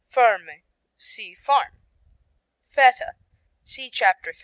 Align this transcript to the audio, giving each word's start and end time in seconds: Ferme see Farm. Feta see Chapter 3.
Ferme 0.09 0.63
see 0.97 1.35
Farm. 1.35 1.77
Feta 2.71 3.17
see 3.61 3.91
Chapter 3.91 4.33
3. 4.33 4.39